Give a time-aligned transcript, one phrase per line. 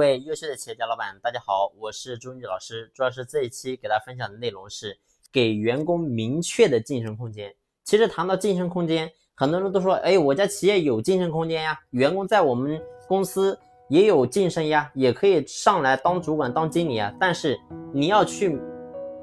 [0.00, 2.90] 各位优秀的企业家老板，大家好，我是朱玉老师。
[2.94, 4.98] 朱老师这一期给大家分享的内容是
[5.30, 7.54] 给员工明确的晋升空间。
[7.84, 13.60] 其实谈到晋升空间，很多人都说，哎，我家企业有晋升空间呀，员工在我们公司
[13.90, 17.14] 也有晋升呀，也可以上来当主管、当经理啊。
[17.20, 17.60] 但是
[17.92, 18.58] 你要去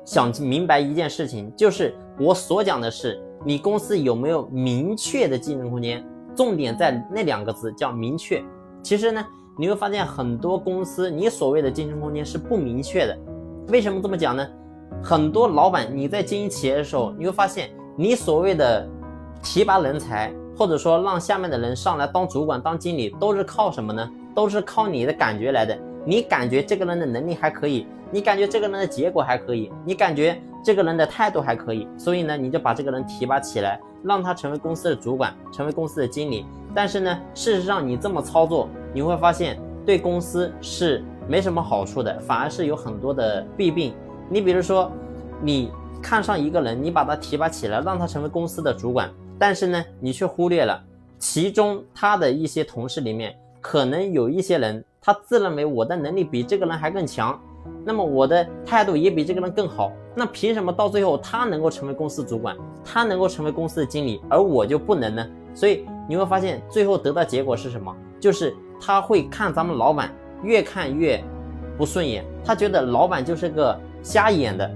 [0.05, 8.43] 想明白一件事情，就是我所讲的是你公司有没有明确的晋升空间，重点在那两个字叫明确。
[8.83, 9.25] 其实呢。
[9.59, 13.17] 你会发现很多公司，你所谓的晋升空间是不明确的。
[13.69, 14.47] 为什么这么讲呢？
[15.03, 18.87] 很多老板你在经营企业的时候，你会发现你所谓的
[19.41, 24.07] 提拔人才，或者说让下面的人上来当主管、当经理，都是靠什么呢？
[24.35, 25.75] 都是靠你的感觉来的。
[26.05, 36.45] 你感觉这个人的能力还可以，你感觉这个人的结果还可以，你感觉这个人的态度还可以，所以呢，你就把这个人提拔起来，让他成为公司的主管，成为公司的经理。
[36.77, 38.69] 但是呢，事实上你这么操作。
[38.93, 43.95] 你会发现对公司是没什么好处的，反而是有很多的弊病。
[44.29, 44.91] 你比如说，
[45.41, 45.71] 你
[46.03, 50.79] 看上一个人，你把他提拔起来，让他成为公司的主管，但是呢，你却忽略了
[51.17, 57.39] 其中他的一些同事里面，可能有一些人，他自认为我的能力比这个人还更强，
[57.83, 65.27] 那么我的态度也比这个人更好，那凭什么到最后他能够成为公司主管，他能够成为公司的经理，而我就不能呢？
[65.57, 67.91] 所以你会发现，最后得到结果是什么？
[68.19, 68.55] 就是。
[68.79, 71.19] 他会看咱们老板，越看越
[71.79, 72.23] 不顺眼。
[72.45, 74.71] 他觉得老板就是个瞎眼的，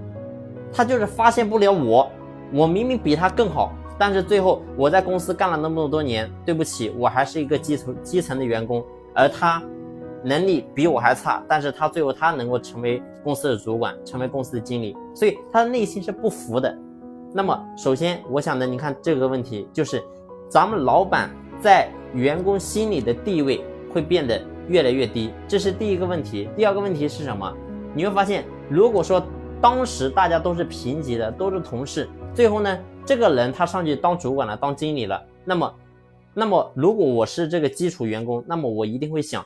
[0.74, 2.10] 他就是发现不了我。
[2.52, 9.62] 我明明比他更好，但是最后我在公司干了那么多年，对不起，我还是一个基层基层的员工，而他
[10.24, 11.44] 能力比我还差。
[11.48, 16.76] 但是他最后他能够成为公司的主管，成为公司的经理，所以他的内心是不服的。
[17.32, 20.04] 那么，首先我想的，你看这个问题就是，
[20.52, 21.30] 咱们老板
[21.62, 23.64] 在员工心里的地位。
[23.94, 26.48] 会变得越来越低，这是第一个问题。
[26.56, 27.54] 第二个问题是什么？
[27.94, 29.22] 你会发现，如果说
[29.62, 35.76] 当时大家都是平级的，都是同事，最后呢，这个人他上去当主管了，当经理了，那么，
[36.34, 39.46] 那么如果我是这个基础员工，那么我一定会想，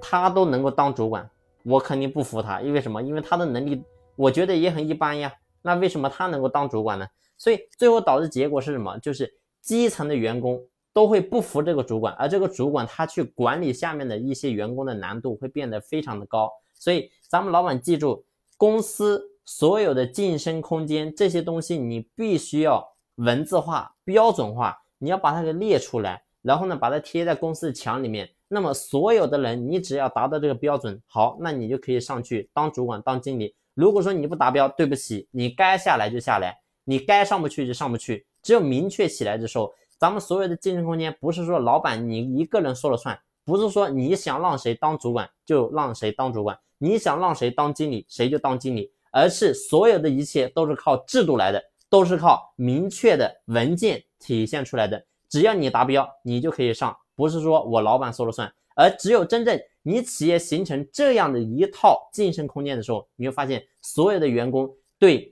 [0.00, 1.28] 他都能够当主管，
[1.64, 3.02] 我肯定不服他，因为什么？
[3.02, 3.82] 因为他的能力
[4.14, 5.32] 我觉得也很一般呀。
[5.62, 7.04] 那为什么他能够当主管呢？
[7.36, 8.96] 所以最后导致结果是什么？
[9.00, 10.60] 就是基层的员工。
[10.94, 16.52] 都会不服这个主管，而这个主管他去管理下面的一些员工的难度会变得非常的高。
[16.74, 18.26] 所以咱们老板记住，
[18.58, 28.28] 公司所有的晋升空间这些东西，你必须要文字化、标准化，你要把它给列出来，然后呢把它贴在公司的墙里面。
[28.48, 33.54] 那么所有的人，你只要达到这个标准，好，那你就可以上去当主管、当经理。
[33.72, 38.26] 如果说你不达标，对不起，你该下来就下来，你该上不去就上不去。
[38.42, 39.72] 只有明确起来的时候。
[39.98, 55.00] 咱们所有的晋升空间，不是说老板你一个人说了算，不是说你想让谁当主管就让谁当主管，你想让谁当经理谁就当经理，而是所有的一切都是靠制度来的，都是靠明确的文件体现出来的。
[55.28, 58.52] 只要你达标，你就可以上，不是说我老板说了算。
[58.74, 65.31] 而只有真正你企业形成这样的一套晋升空间的时候，你会发现所有的员工对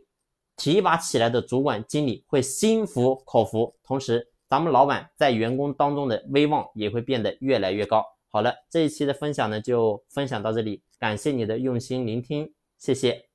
[0.60, 4.28] 提拔起来的主管、经理会心服口服，同时。
[4.46, 8.04] 咱们老板在员工当中的威望也会变得越来越高。
[8.28, 13.29] 好了，这一期的分享呢就分享到这里，感谢你的用心聆听，谢谢。